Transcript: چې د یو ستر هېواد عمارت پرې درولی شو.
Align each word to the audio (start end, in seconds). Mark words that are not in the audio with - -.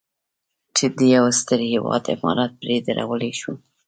چې 0.75 0.85
د 0.97 0.99
یو 1.15 1.25
ستر 1.39 1.59
هېواد 1.73 2.03
عمارت 2.13 2.51
پرې 2.61 2.75
درولی 2.87 3.31
شو. 3.39 3.53